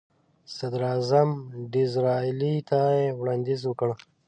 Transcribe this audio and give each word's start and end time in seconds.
صدراعظم 0.55 1.29
ډیزراییلي 1.73 2.53
ته 2.69 2.79
یې 2.99 3.05
وړاندیز 3.19 3.61
وکړ. 3.65 3.89